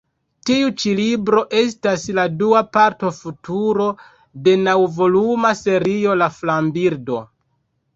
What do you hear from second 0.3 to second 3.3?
Tiu ĉi libro estas la dua parto